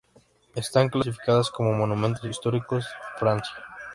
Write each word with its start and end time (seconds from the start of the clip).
Están 0.55 0.89
clasificadas 0.89 1.51
como 1.51 1.73
"monumentos 1.73 2.25
históricos 2.25 2.85
de 2.85 3.19
Francia". 3.19 3.53